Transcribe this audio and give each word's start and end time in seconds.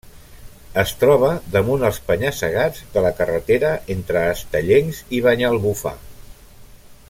Es 0.83 0.93
troba 1.01 1.27
damunt 1.55 1.85
els 1.89 1.99
penya-segats 2.07 2.81
de 2.95 3.03
la 3.07 3.13
carretera 3.21 3.75
entre 3.97 4.25
Estellencs 4.31 5.03
i 5.19 5.21
Banyalbufar. 5.27 5.97